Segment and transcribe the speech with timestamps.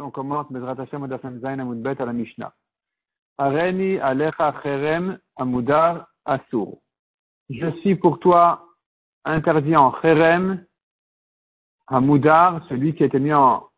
[0.00, 2.52] On commence à la Mishnah.
[7.50, 8.66] Je suis pour toi
[9.24, 10.64] interdit en Cherem
[11.86, 13.68] Amudar, celui qui a été mis en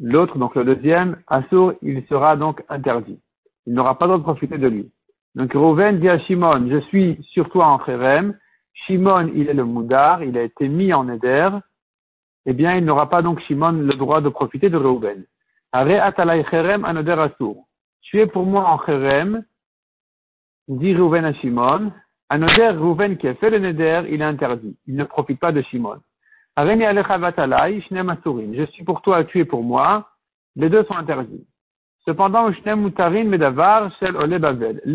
[0.00, 3.20] l'autre, donc le deuxième, Asur, il sera donc interdit.
[3.66, 4.90] Il n'aura pas droit de profiter de lui.
[5.34, 8.36] Donc Rouven dit à Shimon, je suis sur toi en Cherem.
[8.72, 11.50] Shimon, il est le Moudar, il a été mis en Eder
[12.46, 15.24] eh bien, il n'aura pas donc Shimon le droit de profiter de Reuven.
[18.02, 19.44] Tu es pour moi en cherem,
[20.68, 21.90] dit Reuven à Shimon.
[22.28, 24.76] Anoder, Reuven qui a fait le neder, il est interdit.
[24.86, 25.98] Il ne profite pas de Shimon.
[26.56, 26.62] Je
[28.72, 30.08] suis pour toi, tu es pour moi.
[30.54, 31.44] Les deux sont interdits.
[32.06, 32.48] Cependant.
[32.48, 32.54] Les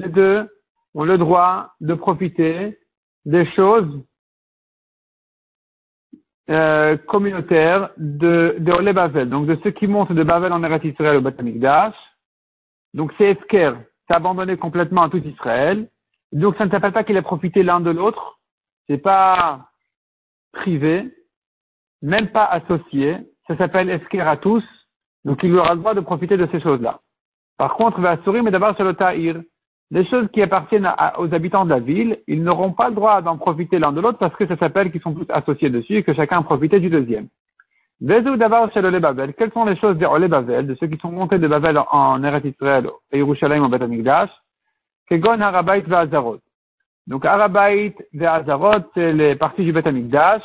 [0.09, 0.49] deux
[0.93, 2.79] ont le droit de profiter
[3.25, 4.01] des choses
[6.51, 10.83] euh, communautaire de, de Ole Bavel, donc de ceux qui montent de Bavel en Eretz
[10.83, 11.95] Israël au Batamikdash.
[12.93, 13.73] Donc c'est Esker,
[14.07, 15.87] c'est abandonné complètement à tout Israël.
[16.33, 18.39] Donc ça ne s'appelle pas qu'il a profité l'un de l'autre,
[18.87, 19.69] c'est pas
[20.51, 21.13] privé,
[22.01, 24.63] même pas associé, ça s'appelle Esker à tous,
[25.23, 26.99] donc il aura le droit de profiter de ces choses-là.
[27.57, 29.41] Par contre, Vassourim mais d'abord sur le Tahir,
[29.91, 33.37] les choses qui appartiennent aux habitants de la ville, ils n'auront pas le droit d'en
[33.37, 36.13] profiter l'un de l'autre parce que ça s'appelle qu'ils sont tous associés dessus et que
[36.13, 37.27] chacun profite du deuxième.
[37.99, 39.33] D'abord chez le Babel.
[39.33, 42.23] Quelles sont les choses des Ole Babel, de ceux qui sont montés de Babel en
[42.23, 44.29] Eretz Israël et Yerushalayim en Beth Amikdash?
[45.07, 46.39] Kegon Harabait Ve'azarot.
[47.05, 50.41] Donc Harabait Ve'azarot, c'est les parties du Beth Amikdash.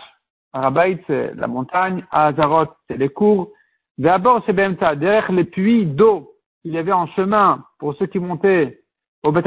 [0.52, 2.05] Harabait, c'est la montagne.
[2.11, 3.52] Azarot, c'est les cours.
[3.97, 4.97] Ve'abor, c'est Bemta.
[4.97, 8.80] Derrière les puits d'eau qu'il y avait en chemin pour ceux qui montaient
[9.22, 9.47] au Beth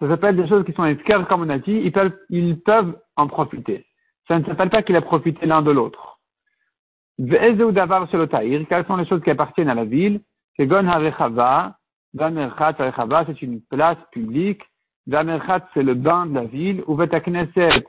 [0.00, 2.96] ça s'appelle des choses qui sont esquerres, comme on a dit, ils peuvent, ils peuvent
[3.16, 3.84] en profiter.
[4.28, 6.20] Ça ne s'appelle pas qu'il a profité l'un de l'autre.
[7.18, 7.58] Quelles
[8.86, 10.20] sont les choses qui appartiennent à la ville?
[10.56, 10.66] c'est
[13.42, 14.62] une place publique.
[15.06, 16.84] c'est le bain de la ville.
[16.86, 17.84] Uvetakneset,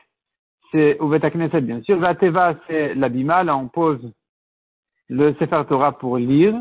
[0.71, 1.99] c'est Uvetakneset, bien sûr.
[1.99, 3.43] Vateva, c'est l'abima.
[3.43, 4.11] Là, on pose
[5.09, 6.55] le Sefer Torah pour lire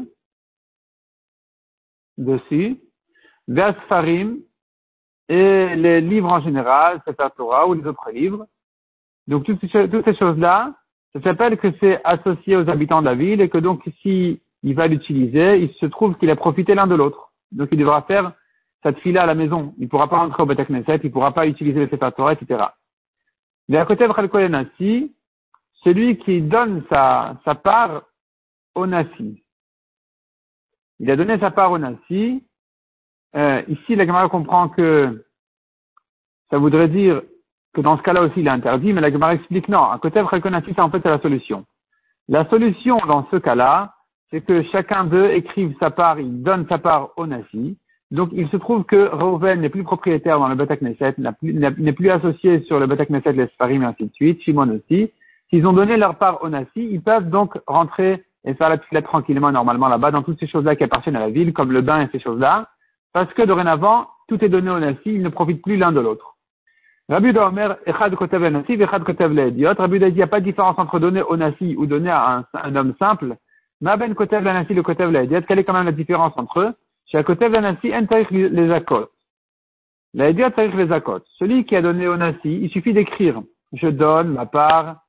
[2.18, 2.78] dessus.
[3.48, 4.38] Vesfarim
[5.28, 8.46] et les livres en général, c'est Torah ou les autres livres.
[9.26, 10.74] Donc toutes ces, choses-là,
[11.12, 14.86] ça s'appelle que c'est associé aux habitants de la ville et que donc si va
[14.86, 17.32] l'utiliser, il se trouve qu'il a profité l'un de l'autre.
[17.52, 18.32] Donc il devra faire
[18.82, 19.74] cette fila à la maison.
[19.78, 22.32] Il ne pourra pas rentrer au Beth il ne pourra pas utiliser les Sefer Torah,
[22.32, 22.64] etc.
[23.68, 25.12] Mais à côté de Nasi,
[25.84, 28.02] celui qui donne sa, sa part
[28.74, 29.42] au Nasi.
[31.00, 32.42] Il a donné sa part au Nasi,
[33.36, 35.24] euh, ici, la Gemara comprend que
[36.50, 37.22] ça voudrait dire
[37.74, 39.84] que dans ce cas-là aussi, il est interdit, mais la Gemara explique non.
[39.84, 41.64] À côté de c'est en fait, c'est la solution.
[42.28, 43.94] La solution dans ce cas-là,
[44.30, 47.78] c'est que chacun d'eux écrive sa part, il donne sa part au Nasi.
[48.10, 52.10] Donc, il se trouve que Reuven n'est plus propriétaire dans le Beth Knesset, n'est plus
[52.10, 55.10] associé sur le Beth Knesset, les Sfarim et ainsi de suite, Shimon aussi.
[55.50, 59.04] S'ils ont donné leur part au Nasi, ils peuvent donc rentrer et faire la petite
[59.04, 62.02] tranquillement, normalement, là-bas, dans toutes ces choses-là qui appartiennent à la ville, comme le bain
[62.02, 62.68] et ces choses-là.
[63.12, 66.36] Parce que dorénavant, tout est donné au Nassi, ils ne profitent plus l'un de l'autre.
[67.08, 69.74] Rabbi Omer, Echad Kotev Nassi, Echad Kotev le Idiot.
[69.78, 72.76] Rabbi il n'y a pas de différence entre donner au Nassi ou donner à un,
[72.76, 73.36] homme simple.
[73.80, 75.40] Ma ben Kotev Nassi, le Kotev le.
[75.40, 76.74] Quelle est quand même la différence entre eux?
[77.06, 79.08] Chez Kotev Nassi, en les akot.
[80.12, 81.20] La les akot.
[81.38, 83.40] Celui qui a donné au Nassi, il suffit d'écrire,
[83.72, 85.00] je donne ma part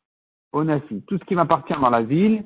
[0.53, 1.03] au Nassi.
[1.05, 2.45] Tout ce qui m'appartient dans la ville,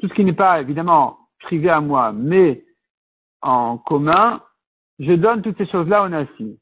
[0.00, 2.64] tout ce qui n'est pas évidemment privé à moi, mais
[3.42, 4.40] en commun,
[4.98, 6.58] je donne toutes ces choses-là au Nassi.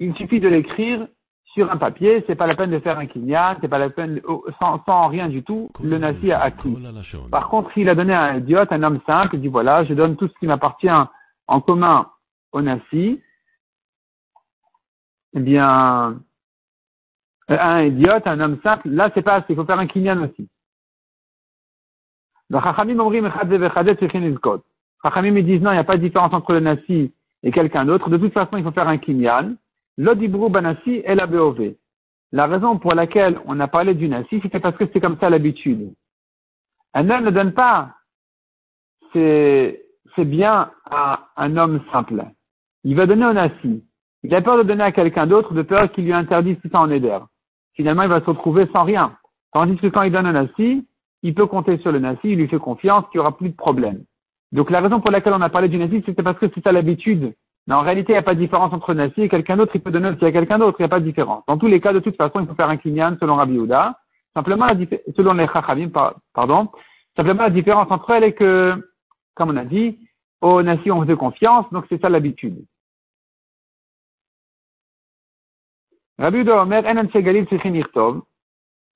[0.00, 1.06] Il suffit de l'écrire
[1.54, 4.20] sur un papier, c'est pas la peine de faire un kinyan, c'est pas la peine,
[4.26, 6.76] oh, sans, sans, rien du tout, le Nassi a acquis.
[7.30, 9.94] Par contre, s'il a donné à un idiote, un homme simple, il dit voilà, je
[9.94, 10.88] donne tout ce qui m'appartient
[11.46, 12.10] en commun
[12.50, 13.22] au Nassi,
[15.36, 16.20] eh bien,
[17.48, 20.48] un idiote, un homme simple, là c'est pas assez, il faut faire un kinyan aussi.
[25.02, 27.12] Chachamim me disent non, il n'y a pas de différence entre le Nassi
[27.44, 29.54] et quelqu'un d'autre, de toute façon, il faut faire un kinyan.
[29.96, 31.74] L'odibru banassi et la BOV.
[32.32, 35.30] La raison pour laquelle on a parlé du nasi, c'était parce que c'est comme ça
[35.30, 35.92] l'habitude.
[36.94, 37.94] Un homme ne donne pas
[39.14, 42.24] c'est bien à un homme simple.
[42.82, 43.84] Il va donner au nasi.
[44.22, 46.80] Il a peur de donner à quelqu'un d'autre, de peur qu'il lui interdise tout ça
[46.80, 47.16] en éder.
[47.74, 49.16] Finalement, il va se retrouver sans rien.
[49.52, 50.86] Tandis que quand il donne un nasi,
[51.22, 53.56] il peut compter sur le nasi, il lui fait confiance, qu'il n'y aura plus de
[53.56, 54.04] problème.
[54.54, 56.72] Donc la raison pour laquelle on a parlé du nasi, c'était parce que c'est à
[56.72, 57.34] l'habitude.
[57.66, 59.72] Mais en réalité, il n'y a pas de différence entre nasi et quelqu'un d'autre.
[59.74, 60.76] Il peut donner aussi à quelqu'un d'autre.
[60.78, 61.42] Il n'y a pas de différence.
[61.48, 63.98] Dans tous les cas, de toute façon, il faut faire un kinyan selon Rabbi Yehuda.
[64.32, 64.68] Simplement,
[65.16, 65.90] selon les chachamim,
[66.32, 66.68] pardon,
[67.16, 68.74] Simplement, la différence entre elles est que,
[69.34, 69.98] comme on a dit,
[70.40, 72.64] aux nations on faisait confiance, donc c'est ça l'habitude.
[76.18, 77.46] Rabbi Omer, Enan Galil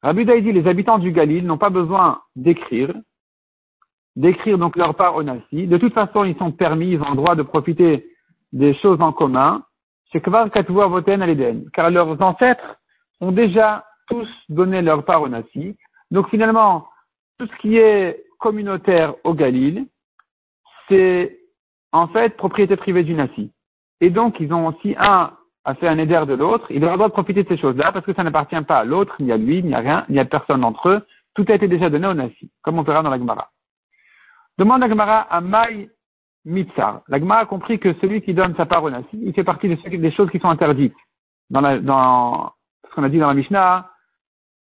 [0.02, 2.92] Rabbi dit, les habitants du Galil n'ont pas besoin d'écrire,
[4.18, 5.68] d'écrire donc leur part au Nassi.
[5.68, 8.06] De toute façon, ils sont permis, ils ont le droit de profiter
[8.52, 9.62] des choses en commun.
[10.12, 12.76] Car leurs ancêtres
[13.20, 15.76] ont déjà tous donné leur part au Nassi.
[16.10, 16.88] Donc finalement,
[17.38, 19.86] tout ce qui est communautaire au Galil,
[20.88, 21.38] c'est
[21.92, 23.52] en fait propriété privée du Nassi.
[24.00, 25.30] Et donc, ils ont aussi un
[25.64, 27.92] a fait un éder de l'autre, il aura le droit de profiter de ces choses-là
[27.92, 30.24] parce que ça n'appartient pas à l'autre, ni à lui, ni à rien, ni à
[30.24, 31.06] personne d'entre eux.
[31.34, 33.50] Tout a été déjà donné au Nassi, comme on verra dans la Gemara.
[34.58, 35.88] Demande la Gemara à Maï
[36.44, 37.02] Mitzar.
[37.08, 40.10] La Gemara a compris que celui qui donne sa part au il fait partie des
[40.10, 40.96] choses qui sont interdites.
[41.50, 43.88] Dans, ce qu'on a dit dans la Mishnah,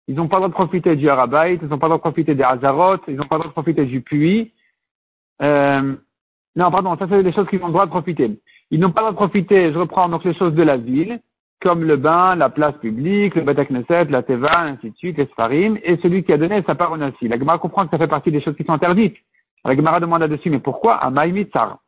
[0.08, 2.02] ils n'ont pas le droit de profiter du Harabait, ils n'ont pas le droit de
[2.02, 4.52] profiter des Hazarot, ils n'ont pas le droit de profiter du puits.
[5.42, 5.96] Euh,
[6.56, 8.40] non, pardon, ça c'est des choses qu'ils ont le droit de profiter.
[8.72, 11.22] Ils n'ont pas le droit de profiter, je reprends donc les choses de la ville,
[11.62, 15.26] comme le bain, la place publique, le Beta Knesset, la Teva, ainsi de suite, les
[15.28, 17.28] Sfarim, et celui qui a donné sa part au Nassi.
[17.30, 19.18] La Gemara comprend que ça fait partie des choses qui sont interdites.
[19.66, 20.96] La Gemara demande là-dessus, mais pourquoi?
[20.98, 21.80] Amaï Mitzar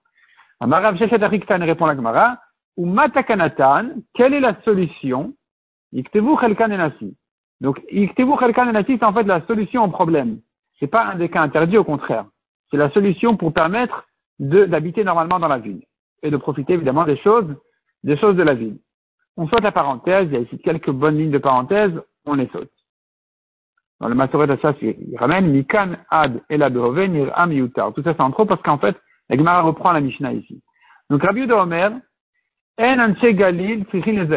[0.60, 2.40] Amarav Shechet Ariktan répond la Gemara,
[2.76, 5.34] ou Matakanatan, quelle est la solution?
[5.96, 7.16] Iktevu Chelkan Nassi.
[7.62, 10.40] Donc, Iktevu Chelkan Nassi, c'est en fait la solution au problème.
[10.80, 12.26] C'est pas un des cas interdits, au contraire.
[12.72, 14.08] C'est la solution pour permettre
[14.40, 15.82] d'habiter normalement dans la ville
[16.24, 17.56] et de profiter évidemment des choses,
[18.04, 18.78] des choses de la ville.
[19.38, 21.92] On saute la parenthèse, il y a ici quelques bonnes lignes de parenthèse,
[22.26, 22.72] on les saute.
[24.00, 27.94] Dans le Masoret ça, il ramène Mikan Ad et la Nir Am Yutar.
[27.94, 28.96] Tout ça c'est en trop parce qu'en fait,
[29.30, 30.62] la Gemara reprend la Mishnah ici.
[31.10, 31.92] Donc Rabbi de Omer,
[32.80, 33.86] En Anche Galil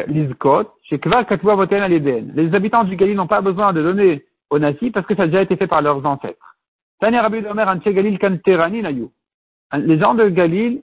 [0.08, 5.24] Lizkot, Les habitants du Galil n'ont pas besoin de donner au Nasi parce que ça
[5.24, 6.56] a déjà été fait par leurs ancêtres.
[7.00, 9.08] Tanya Rabbi de Omer Anche Galil Kanterani Nayu.
[9.74, 10.82] Les gens de Galil,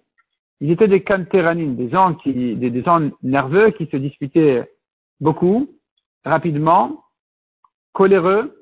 [0.61, 4.69] ils étaient des cantéranines, des gens qui, des, gens nerveux qui se disputaient
[5.19, 5.67] beaucoup,
[6.23, 7.03] rapidement,
[7.93, 8.55] coléreux,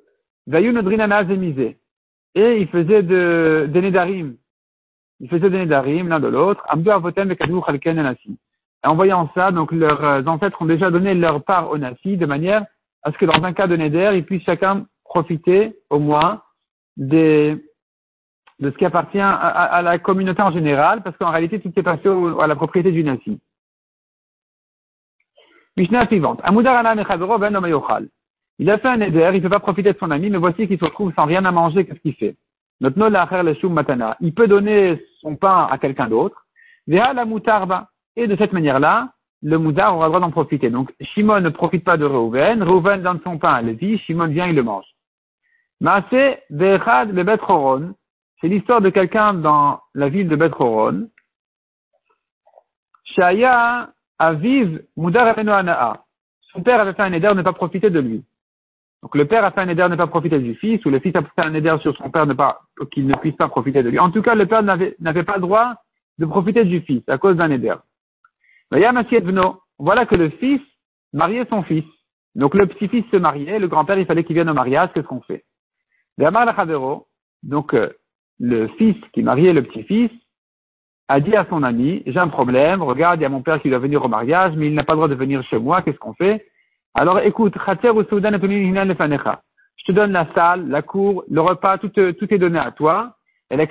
[2.35, 4.35] et ils faisaient de, des nedarim.
[5.19, 6.63] Ils faisaient des nedarim l'un de l'autre.
[8.83, 12.65] En voyant ça, donc leurs ancêtres ont déjà donné leur part au nasi de manière
[13.03, 16.41] à ce que dans un cas de neder, ils puissent chacun profiter au moins
[16.97, 17.61] de
[18.61, 22.09] ce qui appartient à, la communauté en général, parce qu'en réalité, tout est passé
[22.39, 23.39] à la propriété du nasi.
[25.77, 26.41] Mishnah suivante.
[26.41, 26.51] Ben
[28.59, 30.67] il a fait un éder, il ne peut pas profiter de son ami, mais voici
[30.67, 32.35] qu'il se retrouve sans rien à manger, qu'est-ce qu'il fait?
[32.81, 34.17] Matana.
[34.21, 36.45] Il peut donner son pain à quelqu'un d'autre.
[36.87, 39.09] Et de cette manière-là,
[39.41, 40.69] le moudar aura le droit d'en profiter.
[40.69, 42.63] Donc, Shimon ne profite pas de Reuven.
[42.63, 43.97] Reuven donne son pain à Lévi.
[43.99, 44.85] Shimon vient, il le mange.
[45.81, 47.23] Maase Vechad le
[48.41, 51.09] c'est l'histoire de quelqu'un dans la ville de Bethroron.
[53.03, 55.35] Shaya Aviv Mudar
[56.51, 58.23] Son père avait fait un éder, ne pas profiter de lui.
[59.05, 61.15] Donc le père a fait un éder, ne pas profiter du fils, ou le fils
[61.15, 62.61] a fait un éder sur son père, ne pas,
[62.91, 63.99] qu'il ne puisse pas profiter de lui.
[63.99, 65.75] En tout cas, le père n'avait, pas le droit
[66.17, 67.75] de profiter du fils à cause d'un éder.
[68.71, 70.59] Voilà que le fils
[71.13, 71.83] mariait son fils.
[72.33, 75.21] Donc le petit-fils se mariait, le grand-père, il fallait qu'il vienne au mariage, qu'est-ce qu'on
[75.21, 75.45] fait?
[77.43, 77.89] Donc, euh,
[78.39, 80.09] le fils qui mariait le petit-fils
[81.09, 83.69] a dit à son ami, j'ai un problème, regarde, il y a mon père qui
[83.69, 85.99] doit venir au mariage, mais il n'a pas le droit de venir chez moi, qu'est-ce
[85.99, 86.47] qu'on fait?
[86.97, 87.73] Alors écoute, je
[89.85, 93.17] te donne la salle, la cour, le repas, tout, tout est donné à toi.
[93.51, 93.67] Et la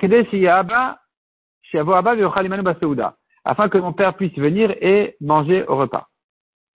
[3.45, 6.07] afin que mon père puisse venir et manger au repas.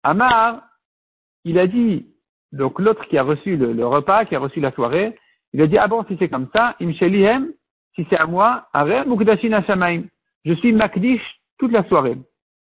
[0.03, 0.61] Amar,
[1.43, 2.07] il a dit,
[2.53, 5.17] donc l'autre qui a reçu le, repas, qui a reçu la soirée,
[5.51, 7.51] il a dit, ah bon, si c'est comme ça, imshelihem,
[7.95, 8.67] si c'est à moi,
[10.45, 12.17] je suis Makdish toute la soirée.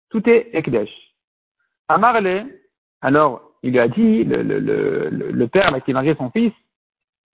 [0.10, 0.91] Tout est Ekdesh.
[1.89, 2.48] Amarle,
[3.01, 6.53] alors, il lui a dit, le, le, le, père qui marié son fils,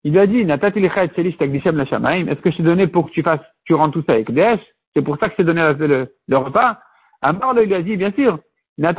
[0.02, 0.56] il lui a dit, est-ce
[2.40, 4.59] que je t'ai donné pour que tu fasses, tu rends tout ça à Ekdesh?
[4.92, 6.80] C'est pour ça que je t'ai donné le, le, repas?
[7.23, 8.40] Amarle lui a dit, bien sûr,
[8.76, 8.92] la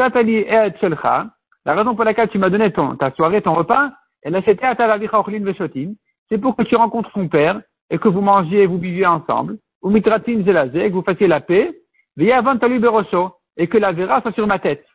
[1.76, 3.92] raison pour laquelle tu m'as donné ton, ta soirée, ton repas,
[4.24, 9.58] c'est pour que tu rencontres ton père et que vous mangiez et vous buviez ensemble,
[9.82, 11.78] ou mitratin zelazé, que vous fassiez la paix,
[12.18, 14.86] et que la vera soit sur ma tête.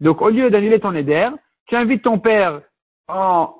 [0.00, 1.28] Donc, au lieu d'annuler ton éder,
[1.70, 2.62] tu invites ton père
[3.08, 3.54] en,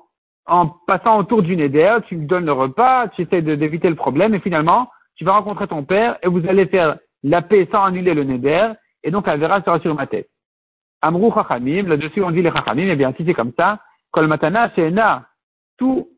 [0.85, 4.41] passant autour du éder, tu lui donnes le repas, tu essaies d'éviter le problème, et
[4.41, 8.25] finalement, tu vas rencontrer ton père, et vous allez faire la paix sans annuler le
[8.25, 10.29] neder, et donc la vera sera sur ma tête.
[11.01, 13.79] Amrou chachamim, là-dessus on dit les chachamim, eh bien, si c'est comme ça,
[14.11, 14.93] kol matana, c'est
[15.77, 16.09] tout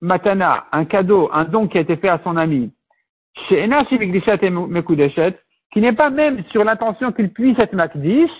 [0.00, 2.72] matana, un cadeau, un don qui a été fait à son ami,
[3.48, 3.68] chez
[5.72, 8.32] qui n'est pas même sur l'intention qu'il puisse être makdish,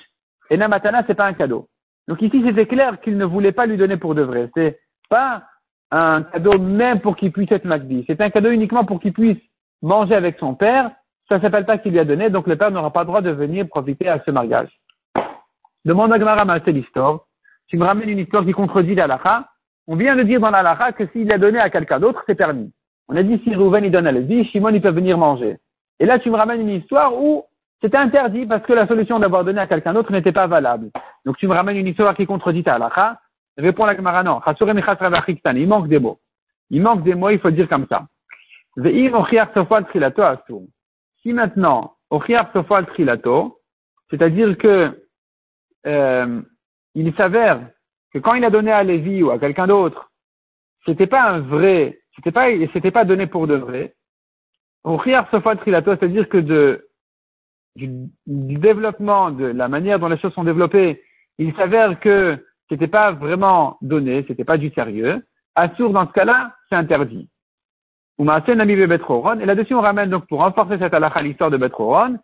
[0.50, 1.68] Ena matana, c'est pas un cadeau.
[2.08, 4.50] Donc ici, c'était clair qu'il ne voulait pas lui donner pour de vrai.
[4.54, 4.78] C'est
[5.08, 5.44] pas
[5.90, 8.06] un cadeau même pour qu'il puisse être makdish.
[8.06, 9.38] C'est un cadeau uniquement pour qu'il puisse
[9.82, 10.90] manger avec son père.
[11.28, 13.30] Ça s'appelle pas qu'il lui a donné, donc le père n'aura pas le droit de
[13.30, 14.68] venir profiter à ce mariage.
[15.84, 17.20] Demande à Gemara c'est l'histoire.
[17.68, 19.48] Tu me ramènes une histoire qui contredit l'alaha.
[19.86, 22.72] On vient de dire dans l'alaha que s'il a donné à quelqu'un d'autre, c'est permis.
[23.08, 25.56] On a dit si Rouven il donne à Lévi, Shimon il peut venir manger.
[26.00, 27.44] Et là, tu me ramènes une histoire où
[27.80, 30.90] c'était interdit parce que la solution d'avoir donné à quelqu'un d'autre n'était pas valable.
[31.24, 33.18] Donc tu me ramènes une histoire qui contredit ta halakha.
[33.56, 34.40] Réponds la Gemara non.
[34.46, 36.20] Il manque des mots.
[36.70, 38.06] Il manque des mots, il faut dire comme ça.
[41.22, 41.96] Si maintenant,
[44.10, 45.06] c'est-à-dire que
[45.86, 46.42] euh,
[46.94, 47.60] il s'avère
[48.12, 50.10] que quand il a donné à Lévi ou à quelqu'un d'autre,
[50.84, 53.94] c'était pas un vrai, c'était pas, c'était pas donné pour de vrai.
[54.84, 56.89] c'est-à-dire que de,
[57.88, 61.02] du, développement, de la manière dont les choses sont développées,
[61.38, 65.24] il s'avère que c'était pas vraiment donné, c'était pas du sérieux.
[65.54, 67.28] Assour, dans ce cas-là, c'est interdit.
[68.18, 72.18] Et là-dessus, on ramène donc pour renforcer cette halakha l'histoire de Betroron,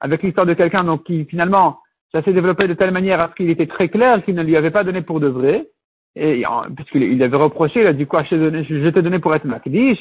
[0.00, 1.78] avec l'histoire de quelqu'un donc qui finalement
[2.12, 4.56] ça s'est développé de telle manière à ce qu'il était très clair qu'il ne lui
[4.56, 5.66] avait pas donné pour de vrai,
[6.14, 6.44] et
[6.76, 9.98] puisqu'il avait reproché, il a dit quoi, je t'ai donné pour être Makdish.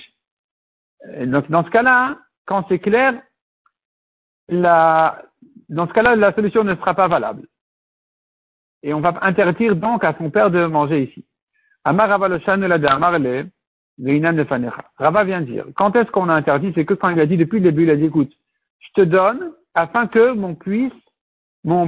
[1.26, 3.22] Donc dans ce cas-là, quand c'est clair,
[4.50, 5.22] la,
[5.70, 7.48] dans ce cas-là, la solution ne sera pas valable.
[8.82, 11.26] Et on va interdire donc à son père de manger ici.
[11.86, 12.28] Amar Rava
[15.24, 17.72] vient dire, quand est-ce qu'on a interdit C'est que quand il a dit depuis le
[17.72, 18.32] début, il a dit, écoute,
[18.80, 20.56] je te donne afin que mon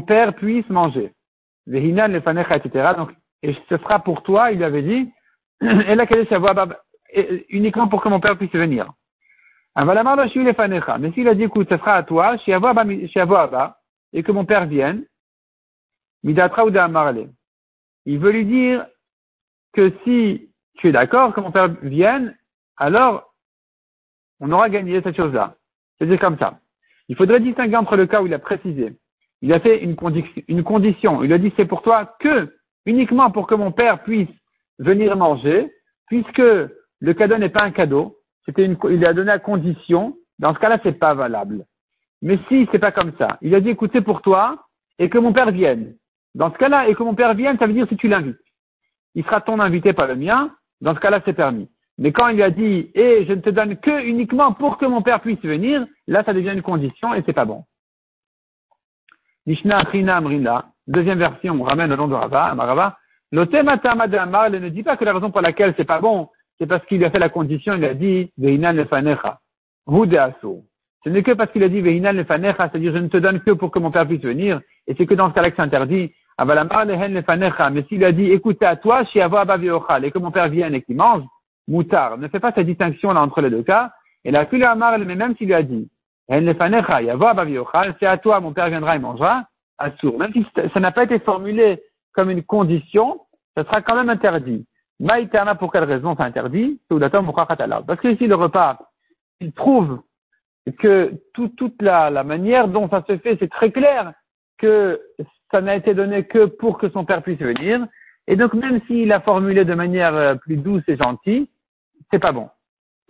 [0.02, 1.14] père puisse manger.
[1.68, 2.94] Etc.
[2.98, 5.12] Donc, et ce sera pour toi, il avait dit,
[5.62, 6.06] et là,
[7.50, 8.92] uniquement pour que mon père puisse venir.
[9.77, 12.38] Mais s'il a dit, écoute, ce sera à toi,
[14.13, 15.05] et que mon père vienne,
[16.24, 18.86] Il veut lui dire
[19.74, 22.38] que si tu es d'accord que mon père vienne,
[22.77, 23.34] alors
[24.39, 25.55] on aura gagné cette chose-là.
[25.98, 26.60] C'est-à-dire comme ça.
[27.08, 28.94] Il faudrait distinguer entre le cas où il a précisé.
[29.41, 29.96] Il a fait une,
[30.48, 31.24] une condition.
[31.24, 32.55] Il a dit c'est pour toi que,
[32.86, 34.29] uniquement pour que mon père puisse
[34.79, 35.72] venir manger,
[36.08, 40.16] puisque le cadeau n'est pas un cadeau, c'était une, il a donné à condition.
[40.40, 41.66] Dans ce cas-là, c'est pas valable.
[42.22, 44.66] Mais si c'est pas comme ça, il a dit écoute, c'est pour toi
[45.00, 45.96] et que mon père vienne.
[46.34, 48.38] Dans ce cas-là, et que mon père vienne, ça veut dire si tu l'invites.
[49.14, 50.52] Il sera ton invité, pas le mien.
[50.82, 51.70] Dans ce cas-là, c'est permis.
[51.98, 54.86] Mais quand il a dit, et eh, je ne te donne que uniquement pour que
[54.86, 57.64] mon père puisse venir, là, ça devient une condition et c'est pas bon.
[59.46, 62.98] Mishnah Trina Amrina, deuxième version, on ramène le nom de Rava, Amarava.
[63.32, 66.86] Lotemata Amar ne dit pas que la raison pour laquelle c'est pas bon, c'est parce
[66.86, 69.40] qu'il a fait la condition, il a dit, Veinan lefanecha,
[69.88, 73.52] Ce n'est que parce qu'il a dit Veinan lefanecha, c'est-à-dire je ne te donne que
[73.52, 76.12] pour que mon père puisse venir, et c'est que dans ce cas-là c'est interdit.
[76.38, 80.82] Mais s'il a dit, écoute, à toi, Shiavo Abaviochal, et que mon père vienne et
[80.82, 81.24] qu'il mange,
[81.68, 82.18] moutar.
[82.18, 83.92] Ne fais pas cette distinction là entre les deux cas.
[84.26, 85.90] Et la Kula Amar, mais même s'il lui a dit,
[86.28, 89.46] c'est à toi, mon père viendra et mangera,
[89.78, 90.18] Assour.
[90.18, 91.82] Même si ça n'a pas été formulé
[92.14, 93.22] comme une condition,
[93.56, 94.66] ça sera quand même interdit.
[95.00, 96.80] Maïtana, pour quelle raison c'est interdit?
[96.90, 98.80] Parce que ici, le repas,
[99.40, 100.02] il prouve
[100.80, 104.14] que toute la, la manière dont ça se fait, c'est très clair
[104.58, 105.02] que
[105.52, 107.86] ça n'a été donné que pour que son père puisse venir.
[108.28, 111.50] Et donc, même s'il a formulé de manière euh, plus douce et gentille,
[112.12, 112.50] c'est pas bon.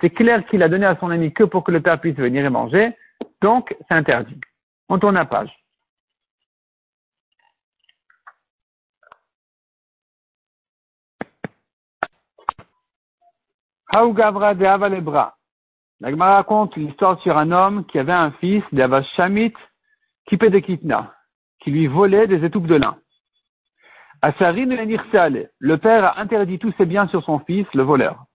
[0.02, 2.46] C'est clair qu'il a donné à son ami que pour que le père puisse venir
[2.46, 2.94] et manger,
[3.42, 4.40] donc c'est interdit.
[4.90, 5.52] On tourne la page.
[13.98, 15.36] Haugavra de Avalebra.
[16.02, 19.54] La Gemara raconte l'histoire sur un homme qui avait un fils d'Avashamit
[20.28, 21.14] qui de Kitna,
[21.62, 22.98] qui lui volait des étoupes de lin.
[24.22, 24.68] Asarin
[25.60, 28.26] le père a interdit tous ses biens sur son fils, le voleur.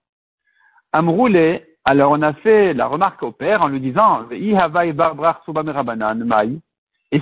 [0.93, 4.55] Amroulé, alors on a fait la remarque au père en lui disant, et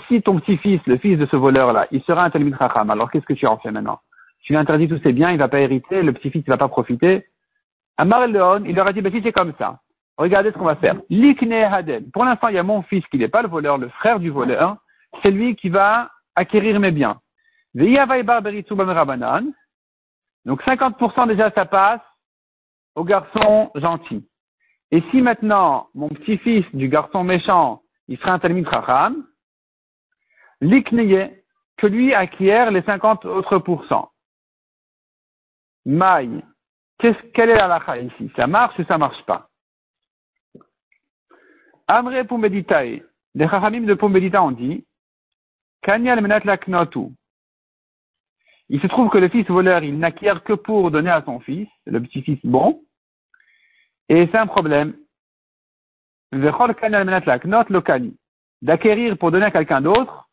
[0.07, 3.33] si ton petit-fils, le fils de ce voleur-là, il sera un Chacham, alors qu'est-ce que
[3.33, 3.99] tu en fais maintenant?
[4.43, 6.69] Tu lui interdis tous ses biens, il va pas hériter, le petit-fils ne va pas
[6.69, 7.25] profiter.
[7.99, 9.81] Amar Leon, il leur a dit, bah, si c'est comme ça,
[10.17, 10.95] regardez ce qu'on va faire.
[11.09, 12.09] Likne Hadel.
[12.11, 14.29] Pour l'instant, il y a mon fils qui n'est pas le voleur, le frère du
[14.29, 14.77] voleur,
[15.21, 17.19] c'est lui qui va acquérir mes biens.
[20.45, 21.99] Donc 50% déjà ça passe
[22.95, 24.25] au garçon gentil.
[24.91, 29.25] Et si maintenant mon petit-fils du garçon méchant, il sera un Talmud Chacham,
[30.61, 31.43] l'ikneye,
[31.75, 34.09] que lui acquiert les 50 autres pourcents.
[35.85, 36.41] Maï.
[36.99, 38.31] Quelle est la lacha ici?
[38.35, 39.49] Ça marche ou ça marche pas?
[41.87, 43.01] Amre Pumbeditae.
[43.35, 44.85] Les Chachamim de Pumbedita ont dit
[45.81, 47.11] Kanyal menat laknotu.
[48.67, 51.67] Il se trouve que le fils voleur, il n'acquiert que pour donner à son fils,
[51.85, 52.83] le petit-fils bon,
[54.09, 54.95] et c'est un problème.
[58.61, 60.29] D'acquérir pour donner à quelqu'un d'autre,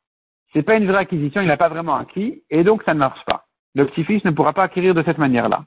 [0.52, 3.24] c'est pas une vraie acquisition, il n'a pas vraiment acquis, et donc ça ne marche
[3.24, 3.46] pas.
[3.74, 5.64] Le petit-fils ne pourra pas acquérir de cette manière-là.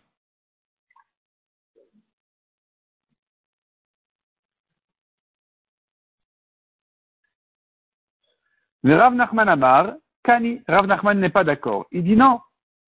[8.83, 9.93] Le Rav Nachman Amar,
[10.23, 11.85] Kani, Rav Nachman n'est pas d'accord.
[11.91, 12.39] Il dit non,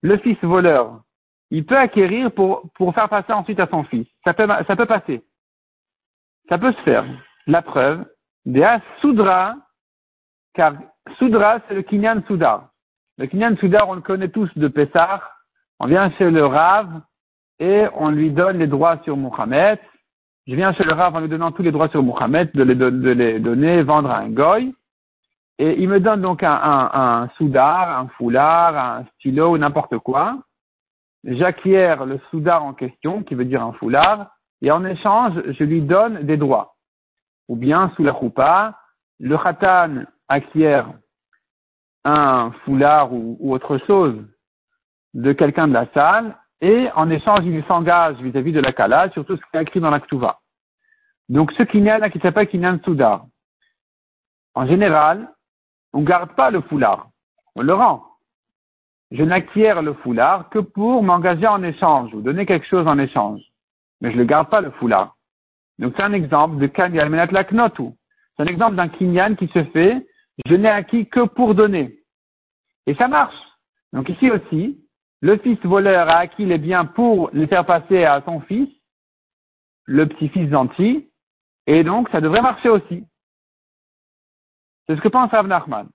[0.02, 1.02] le fils voleur,
[1.50, 4.06] il peut acquérir pour, pour faire passer ensuite à son fils.
[4.24, 5.22] Ça peut, ça peut passer.
[6.48, 7.04] Ça peut se faire.
[7.46, 8.04] La preuve,
[8.46, 8.66] des
[9.00, 9.56] Soudra,
[10.54, 10.74] car
[11.18, 12.70] Soudra, c'est le Kinyan Soudar.
[13.18, 15.22] Le Kinyan Soudar, on le connaît tous de Pessah.
[15.78, 17.02] On vient chez le Rav
[17.58, 19.78] et on lui donne les droits sur Mohamed.
[20.46, 22.74] Je viens chez le Rav en lui donnant tous les droits sur Mohamed, de les,
[22.74, 24.74] de les donner, vendre à un goy.
[25.58, 30.38] Et il me donne donc un, un, soudar, un foulard, un stylo n'importe quoi.
[31.24, 35.82] J'acquiers le soudar en question, qui veut dire un foulard, et en échange, je lui
[35.82, 36.76] donne des droits.
[37.48, 38.78] Ou bien, sous la choupa,
[39.20, 40.88] le khatan acquiert
[42.04, 44.16] un foulard ou, autre chose
[45.14, 49.24] de quelqu'un de la salle, et en échange, il s'engage vis-à-vis de la kala sur
[49.24, 50.00] tout ce qui est écrit dans la.
[51.28, 53.26] Donc, ce kinyan qui s'appelle kinyan soudar.
[54.54, 55.28] En général,
[55.92, 57.08] on ne garde pas le foulard,
[57.54, 58.04] on le rend.
[59.10, 63.42] Je n'acquiers le foulard que pour m'engager en échange ou donner quelque chose en échange.
[64.00, 65.16] Mais je ne garde pas le foulard.
[65.78, 67.90] Donc c'est un exemple de Kanyan Menat Laknotu.
[68.36, 70.06] C'est un exemple d'un Kinyan qui se fait,
[70.46, 71.98] je n'ai acquis que pour donner.
[72.86, 73.36] Et ça marche.
[73.92, 74.80] Donc ici aussi,
[75.20, 78.68] le fils voleur a acquis les biens pour les faire passer à son fils,
[79.84, 81.10] le petit-fils gentil,
[81.66, 83.04] et donc ça devrait marcher aussi.
[84.86, 85.88] C'est ce que pense Rav Nachman.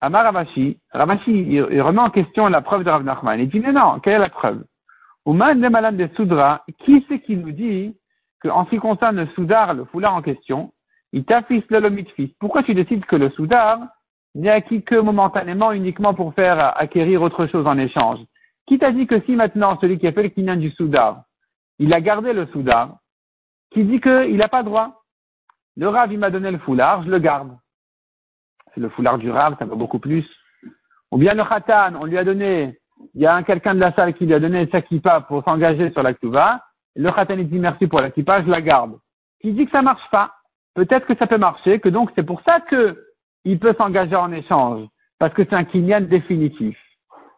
[0.00, 3.40] Amar Ravashi, Ravashi, il, remet en question la preuve de Rav Nachman.
[3.40, 4.64] Il dit, mais non, quelle est la preuve?
[5.24, 7.96] Ouman de Malan de Soudra, qui c'est qui nous dit
[8.42, 10.72] qu'en ce qui concerne le Soudar, le foulard en question,
[11.12, 12.30] il t'affiche le fils.
[12.38, 13.78] Pourquoi tu décides que le Soudar
[14.34, 18.18] n'est acquis que momentanément, uniquement pour faire acquérir autre chose en échange?
[18.66, 21.22] Qui t'a dit que si maintenant, celui qui a fait le kinyan du Soudar,
[21.78, 22.96] il a gardé le Soudar,
[23.70, 25.04] qui dit qu'il n'a pas droit?
[25.76, 27.56] Le Rav, il m'a donné le foulard, je le garde
[28.74, 30.26] c'est le foulard du ça va beaucoup plus.
[31.10, 32.78] Ou bien le Khatan, on lui a donné,
[33.14, 35.90] il y a quelqu'un de la salle qui lui a donné sa kippa pour s'engager
[35.92, 36.60] sur la Ktuva.
[36.96, 38.98] Le Khatan, il dit merci pour la kippa, je la garde.
[39.40, 40.32] Qui dit que ça marche pas?
[40.74, 42.98] Peut-être que ça peut marcher, que donc c'est pour ça que
[43.44, 44.86] il peut s'engager en échange.
[45.18, 46.76] Parce que c'est un kinyan définitif.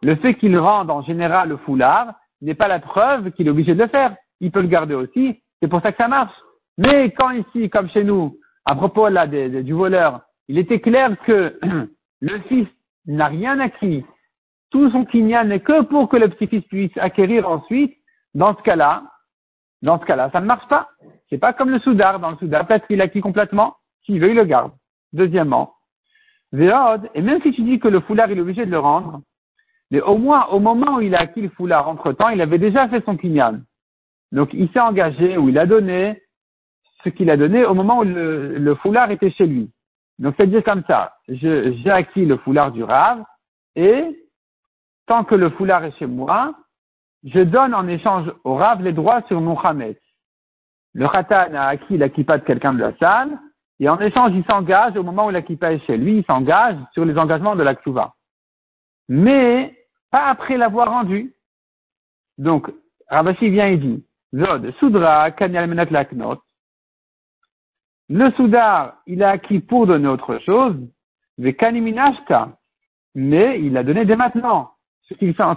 [0.03, 3.75] Le fait qu'il rende en général le foulard n'est pas la preuve qu'il est obligé
[3.75, 4.17] de le faire.
[4.41, 5.43] Il peut le garder aussi.
[5.61, 6.35] C'est pour ça que ça marche.
[6.79, 11.59] Mais quand ici, comme chez nous, à propos là du voleur, il était clair que
[12.21, 12.69] le fils
[13.07, 14.05] n'a rien acquis.
[14.71, 17.95] Tout son kinyan n'est que pour que le petit-fils puisse acquérir ensuite.
[18.35, 19.05] Dans ce cas-là,
[19.83, 20.91] dans ce cas-là, ça ne marche pas.
[21.31, 22.21] C'est pas comme le soudar.
[22.21, 23.77] Dans le soudar, peut-être qu'il acquis complètement.
[24.05, 24.73] S'il veut, il le garde.
[25.13, 25.77] Deuxièmement,
[26.53, 29.21] et même si tu dis que le foulard, il est obligé de le rendre,
[29.91, 32.89] mais au moins, au moment où il a acquis le foulard, entre-temps, il avait déjà
[32.89, 33.61] fait son kinyan.
[34.33, 36.23] Donc, il s'est engagé ou il a donné
[37.05, 39.71] ce qu'il a donné au moment où le foulard était chez lui.
[40.19, 43.23] Donc, c'est-à-dire comme ça, j'ai acquis le foulard du Rav,
[43.75, 44.27] et
[45.07, 46.55] tant que le foulard est chez moi,
[47.25, 50.01] je donne en échange au Rav les droits sur mon Khamet.
[50.95, 53.39] Le Khatan a acquis la de quelqu'un de la salle,
[53.79, 57.05] et en échange, il s'engage, au moment où la est chez lui, il s'engage sur
[57.05, 58.15] les engagements de la Ksuva.
[59.09, 59.77] Mais,
[60.11, 61.35] pas après l'avoir rendu.
[62.39, 62.73] Donc,
[63.09, 66.41] Rabashi vient et dit, Zod, Soudra, Kanyal Menat Laknot,
[68.09, 70.77] le soudar, il a acquis pour donner autre chose,
[73.15, 74.71] mais il a donné dès maintenant.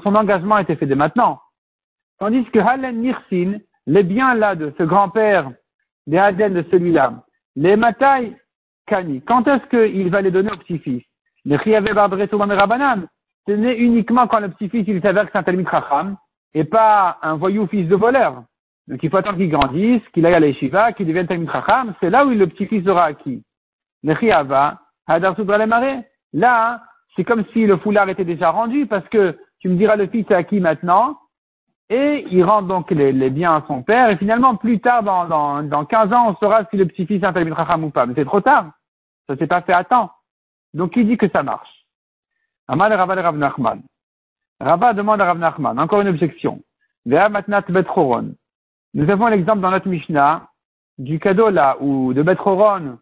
[0.04, 1.40] Son engagement a été fait dès maintenant.
[2.20, 5.52] Tandis que Halen Nirsin, les biens là de ce grand-père,
[6.06, 7.24] des Haden de celui-là,
[7.56, 8.36] les Matai
[8.88, 11.04] Kani, quand est-ce qu'il va les donner au petit-fils?
[11.46, 11.58] Les
[13.48, 16.18] ce n'est uniquement quand le petit-fils il s'avère que c'est un
[16.54, 18.44] et pas un voyou fils de voleur.
[18.90, 22.10] Donc il faut attendre qu'il grandisse, qu'il aille à l'Eshiva, qu'il devienne Talmud Chacham, c'est
[22.10, 23.44] là où le petit-fils aura acquis.
[24.08, 25.36] Hadar
[26.34, 26.82] Là,
[27.16, 30.26] c'est comme si le foulard était déjà rendu, parce que tu me diras le fils
[30.30, 31.20] est acquis maintenant,
[31.90, 35.64] et il rend donc les, biens à son père, et finalement, plus tard, dans, dans,
[35.64, 38.06] dans 15 ans, on saura si le petit-fils est un Talmud Chacham ou pas.
[38.06, 38.72] Mais c'est trop tard.
[39.28, 40.12] Ça s'est pas fait à temps.
[40.74, 41.70] Donc il dit que ça marche?
[42.68, 43.82] Amal Rav Nachman.
[44.60, 46.62] Rav demande à Rav Nachman, encore une objection.
[47.06, 48.36] Vea matnat betchoron.
[48.94, 50.48] Nous avons l'exemple dans notre Mishnah
[50.98, 52.98] du cadeau là, ou de Betchoron,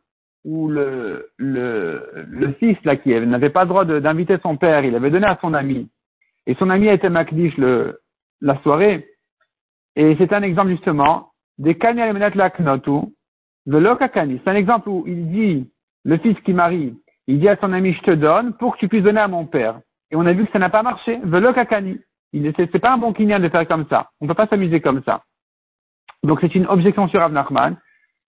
[0.46, 1.32] où le,
[2.60, 5.54] fils là qui n'avait pas le droit d'inviter son père, il avait donné à son
[5.54, 5.90] ami,
[6.46, 8.00] et son ami a été Makdish le,
[8.42, 9.08] la soirée,
[9.96, 12.02] et c'est un exemple justement des Kani
[12.36, 13.08] Laknotu,
[13.68, 14.40] de Lokakani.
[14.44, 15.70] C'est un exemple où il dit,
[16.06, 16.96] le fils qui marie,
[17.28, 19.46] il dit à son ami, je te donne pour que tu puisses donner à mon
[19.46, 19.82] père.
[20.10, 21.20] Et on a vu que ça n'a pas marché.
[21.24, 22.00] Velokakani.
[22.32, 24.10] C'est pas un bon kinyan de faire comme ça.
[24.22, 25.24] On ne peut pas s'amuser comme ça.
[26.24, 27.78] Donc c'est une objection sur Avnachman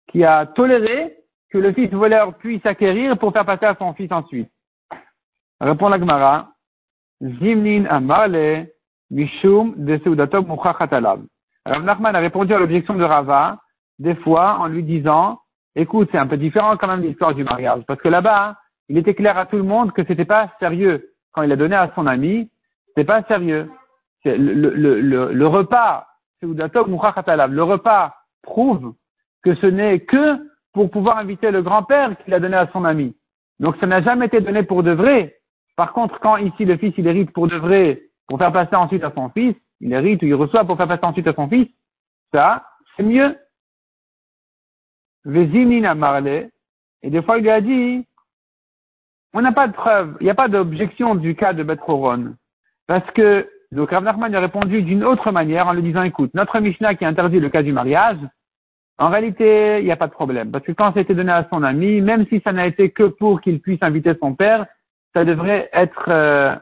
[0.10, 1.16] qui a toléré
[1.50, 4.50] que le fils voleur puisse acquérir pour faire passer à son fils ensuite.
[5.60, 6.50] Répond la Gemara.
[7.22, 8.68] Zimnin amale
[9.10, 11.22] mishum de seudatom muchachatalav.
[11.66, 13.60] Rav Nachman a répondu à l'objection de Rava,
[14.00, 15.40] des fois, en lui disant,
[15.76, 18.56] écoute, c'est un peu différent quand même l'histoire du mariage, parce que là-bas,
[18.90, 21.10] il était clair à tout le monde que c'était pas sérieux.
[21.34, 22.50] Quand il a donné à son ami,
[22.88, 23.70] c'était pas sérieux.
[24.24, 26.08] Le, le, le, le, repas,
[26.42, 28.94] le repas prouve
[29.44, 30.38] que ce n'est que
[30.74, 33.16] pour pouvoir inviter le grand-père qu'il a donné à son ami.
[33.60, 35.40] Donc ça n'a jamais été donné pour de vrai.
[35.76, 39.04] Par contre, quand ici le fils il hérite pour de vrai, pour faire passer ensuite
[39.04, 41.68] à son fils, il hérite ou il reçoit pour faire passer ensuite à son fils,
[42.34, 43.38] ça, c'est mieux.
[45.26, 46.50] Vezimina Marley,
[47.04, 48.06] et des fois il lui a dit,
[49.34, 52.36] on n'a pas de preuve, il n'y a pas d'objection du cas de Betroron.
[52.88, 56.60] Parce que, donc Rav Nachman a répondu d'une autre manière en lui disant, écoute, notre
[56.60, 58.18] Mishnah qui interdit le cas du mariage,
[58.98, 60.52] en réalité, il n'y a pas de problème.
[60.52, 63.42] Parce que quand été donné à son ami, même si ça n'a été que pour
[63.42, 64.66] qu'il puisse inviter son père,
[65.14, 66.56] ça devrait être euh,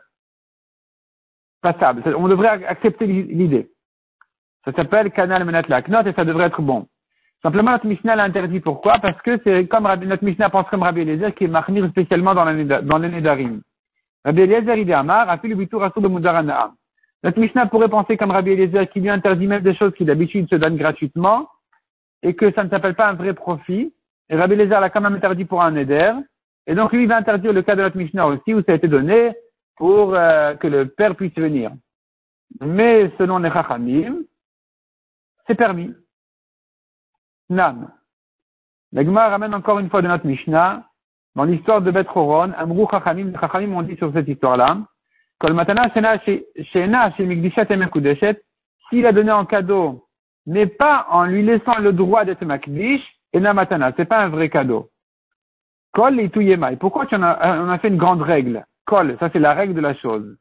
[1.62, 2.04] passable.
[2.18, 3.70] On devrait accepter l'idée.
[4.66, 6.88] Ça s'appelle Canal Menat Laknot et ça devrait être bon.
[7.44, 8.60] Simplement, notre Mishnah l'a interdit.
[8.60, 8.94] Pourquoi?
[8.94, 12.46] Parce que c'est comme notre Mishnah pense comme Rabbi Eliezer qui est marmire spécialement dans
[12.46, 13.62] les Nédarim.
[14.26, 16.72] Rabbi Eliezer, il est Amar, a fait le de Mudarana.
[17.26, 20.48] Notre Mishnah pourrait penser comme Rabbi Eliezer qui lui interdit même des choses qui d'habitude
[20.48, 21.50] se donnent gratuitement
[22.22, 23.92] et que ça ne s'appelle pas un vrai profit.
[24.30, 26.14] Et Rabbi Eliezer l'a quand même interdit pour un Neder.
[26.68, 28.76] Et donc lui, il va interdire le cas de notre Mishnah aussi où ça a
[28.76, 29.34] été donné
[29.76, 31.72] pour euh, que le père puisse venir.
[32.62, 34.18] Mais selon les Chachamim,
[35.48, 35.92] c'est permis.
[37.50, 37.90] Nan.
[38.92, 40.88] L'Agma ramène encore une fois de notre Mishnah,
[41.34, 44.78] dans l'histoire de Beth Horon, Amrou Chachamim, les Chachamim ont dit sur cette histoire-là,
[48.90, 50.06] S'il a donné en cadeau,
[50.46, 53.02] mais pas en lui laissant le droit d'être Makdish,
[53.34, 54.90] et na Matana, c'est pas un vrai cadeau.
[55.94, 56.78] Kol et Tuyemai.
[56.78, 58.66] Pourquoi tu en as, on a fait une grande règle?
[58.86, 60.38] Kol, ça c'est la règle de la chose.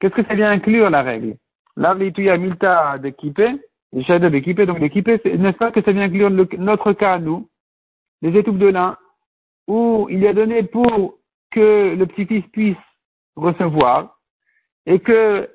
[0.00, 1.36] Qu'est-ce que ça vient inclure la règle?
[1.76, 3.12] Là, l'Ituya Milta de
[3.92, 4.66] les shadows d'équiper.
[4.66, 7.48] Donc l'équiper, n'est-ce pas que ça vient inclure notre cas, nous,
[8.22, 8.96] les étouffes de lin,
[9.66, 11.14] où il a donné pour
[11.50, 12.76] que le petit-fils puisse
[13.40, 14.18] recevoir,
[14.86, 15.48] et que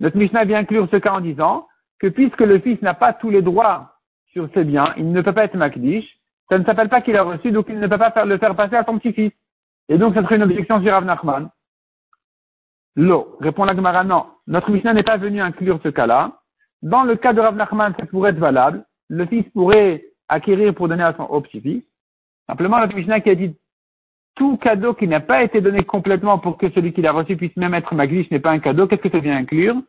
[0.00, 1.66] notre Mishnah vient inclure ce cas en disant
[1.98, 3.96] que puisque le fils n'a pas tous les droits
[4.32, 7.22] sur ses biens, il ne peut pas être Makdish, ça ne s'appelle pas qu'il a
[7.22, 9.32] reçu, donc il ne peut pas le faire passer à son petit-fils.
[9.88, 11.50] Et donc, ça serait une objection sur Rav Nachman.
[12.96, 13.36] L'eau.
[13.40, 14.26] Répond la Gemara, non.
[14.46, 16.40] Notre Mishnah n'est pas venu inclure ce cas-là.
[16.82, 18.84] Dans le cas de Rav Nachman, ça pourrait être valable.
[19.08, 21.82] Le fils pourrait acquérir pour donner à son petit-fils.
[22.46, 23.56] Simplement, notre Mishnah qui a dit
[24.36, 27.56] tout cadeau qui n'a pas été donné complètement pour que celui qui l'a reçu puisse
[27.56, 29.80] même être magnifique n'est pas un cadeau, qu'est-ce que ça vient inclure?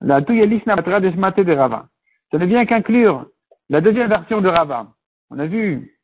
[0.00, 1.88] La de de Rava.
[2.30, 3.26] Ça ne vient qu'inclure
[3.68, 4.88] la deuxième version de Rava.
[5.30, 5.98] On a vu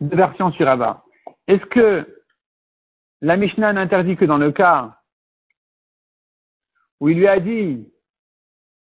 [0.00, 1.04] deux versions sur Rava.
[1.46, 2.06] Est-ce que
[3.20, 4.98] la Mishnah n'interdit que dans le cas
[7.00, 7.88] où il lui a dit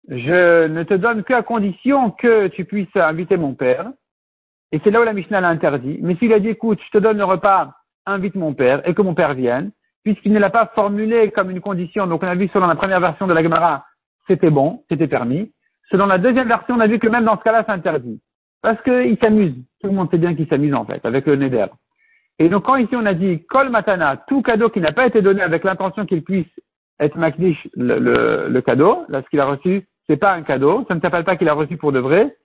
[0.09, 3.91] je ne te donne qu'à condition que tu puisses inviter mon père?
[4.71, 5.99] Et c'est là où la Mishnah l'a interdit.
[6.01, 7.73] Mais s'il a dit, écoute, je te donne le repas,
[8.05, 9.71] invite mon père, et que mon père vienne,
[10.03, 12.99] puisqu'il ne l'a pas formulé comme une condition, donc on a vu selon la première
[12.99, 13.85] version de la Gemara,
[14.27, 15.51] c'était bon, c'était permis.
[15.89, 18.21] Selon la deuxième version, on a vu que même dans ce cas-là, c'est interdit.
[18.61, 19.55] Parce qu'il s'amuse.
[19.81, 21.67] Tout le monde sait bien qu'il s'amuse, en fait, avec le Neder.
[22.39, 25.21] Et donc, quand ici on a dit Kol Matana, tout cadeau qui n'a pas été
[25.21, 26.47] donné avec l'intention qu'il puisse
[26.99, 30.85] être Makdish, le, le, le cadeau, là, ce qu'il a reçu, c'est pas un cadeau,
[30.87, 32.35] ça ne s'appelle pas qu'il a reçu pour de vrai,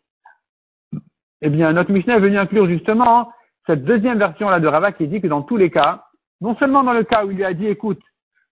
[1.40, 3.31] eh bien, notre Mishnah est venu inclure justement
[3.69, 6.07] cette deuxième version-là de Rava qui dit que dans tous les cas,
[6.41, 8.01] non seulement dans le cas où il lui a dit, écoute,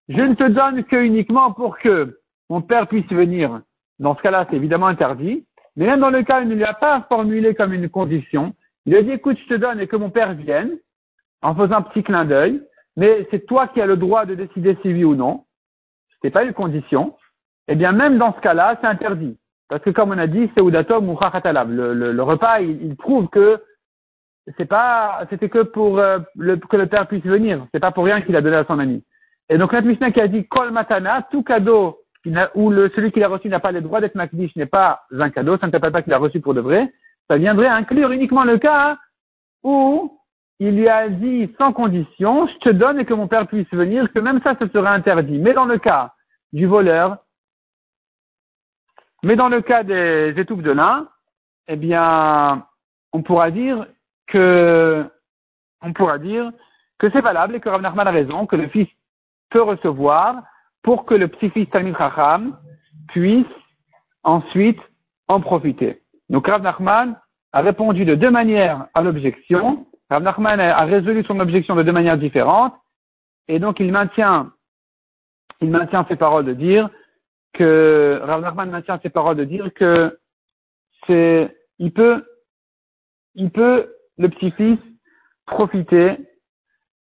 [0.09, 3.63] je ne te donne que uniquement pour que mon père puisse venir,
[3.99, 6.65] dans ce cas-là, c'est évidemment interdit, mais même dans le cas où il ne lui
[6.65, 9.87] a pas formulé comme une condition, il lui a dit, écoute, je te donne et
[9.87, 10.73] que mon père vienne,
[11.41, 12.63] en faisant un petit clin d'œil,
[12.97, 15.45] mais c'est toi qui as le droit de décider si oui ou non.
[16.11, 17.17] Ce n'est pas une condition
[17.69, 19.37] eh bien même dans ce cas-là, c'est interdit.
[19.69, 23.61] Parce que comme on a dit, c'est ou le, le, repas, il prouve que
[24.57, 27.67] c'est pas, c'était que pour euh, le, que le père puisse venir.
[27.73, 29.03] C'est pas pour rien qu'il a donné à son ami.
[29.49, 31.99] Et donc notre Mishnah qui a dit Kol Matana, tout cadeau
[32.55, 35.31] où le, celui qui l'a reçu n'a pas le droit d'être makdish, n'est pas un
[35.31, 36.93] cadeau, ça ne s'appelle pas qu'il l'a reçu pour de vrai,
[37.29, 38.99] ça viendrait inclure uniquement le cas
[39.63, 40.19] où
[40.59, 44.13] il lui a dit sans condition, je te donne et que mon père puisse venir,
[44.13, 45.39] que même ça, ce serait interdit.
[45.39, 46.15] Mais dans le cas
[46.53, 47.19] du voleur,
[49.23, 51.09] mais dans le cas des étouffes de lin,
[51.69, 52.67] eh bien,
[53.13, 53.87] on pourra dire
[54.38, 56.51] on pourra dire
[56.99, 58.88] que c'est valable et que Rav Nachman a raison, que le fils
[59.51, 60.42] peut recevoir
[60.83, 62.57] pour que le petit-fils Talmid Chacham
[63.09, 63.46] puisse
[64.22, 64.81] ensuite
[65.29, 66.03] en profiter.
[66.29, 67.16] Donc Rav Nachman
[67.53, 69.87] a répondu de deux manières à l'objection.
[70.11, 72.75] Rav Nachman a résolu son objection de deux manières différentes.
[73.49, 74.53] Et donc il maintient,
[75.61, 76.90] il maintient ses paroles de dire
[77.53, 80.18] que, Rav Nachman maintient ses paroles de dire que
[81.07, 82.25] c'est, il peut,
[83.35, 84.79] il peut, le petit-fils,
[85.47, 86.19] profiter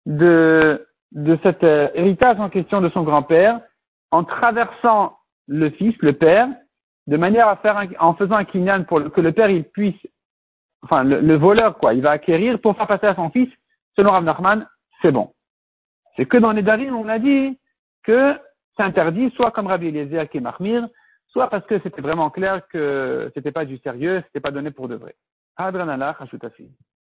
[0.06, 0.86] de,
[1.42, 3.60] cet euh, héritage en question de son grand-père
[4.10, 6.48] en traversant le fils, le père,
[7.06, 10.00] de manière à faire, en faisant un kinyan pour que le père il puisse,
[10.82, 13.48] enfin le, voleur quoi, il va acquérir pour faire passer à son fils,
[13.96, 14.66] selon Rav Nachman,
[15.02, 15.32] c'est bon.
[16.16, 17.58] C'est que dans les Darim, on a dit
[18.02, 18.34] que
[18.76, 20.42] c'est interdit, soit comme Rabbi Eliezer qui est
[21.28, 24.88] soit parce que c'était vraiment clair que c'était pas du sérieux, c'était pas donné pour
[24.88, 25.14] de vrai.